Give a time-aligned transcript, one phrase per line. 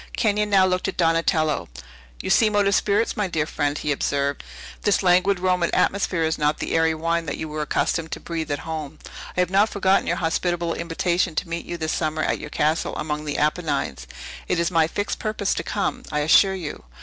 [0.17, 1.69] Kenyon now looked at Donatello.
[2.23, 4.43] "You seem out of spirits, my dear friend," he observed.
[4.81, 8.49] "This languid Roman atmosphere is not the airy wine that you were accustomed to breathe
[8.49, 8.97] at home.
[9.37, 12.95] I have not forgotten your hospitable invitation to meet you this summer at your castle
[12.97, 14.07] among the Apennines.
[14.47, 16.85] It is my fixed purpose to come, I assure you.